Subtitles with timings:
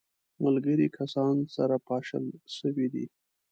[0.43, 2.25] ملګري کسان سره پاشل
[2.57, 3.05] سوي دي.